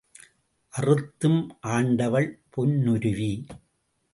அறுத்தும் 0.73 1.41
ஆண்டவள் 1.61 2.29
பொன்னுருவி. 2.49 3.31